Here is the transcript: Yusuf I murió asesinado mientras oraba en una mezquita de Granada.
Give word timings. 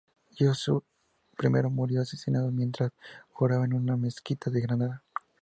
Yusuf 0.35 0.83
I 1.39 1.47
murió 1.47 2.01
asesinado 2.01 2.49
mientras 2.49 2.91
oraba 3.35 3.65
en 3.65 3.73
una 3.75 3.97
mezquita 3.97 4.49
de 4.49 4.59
Granada. 4.59 5.03